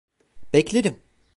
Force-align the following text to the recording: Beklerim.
Beklerim. 0.53 0.99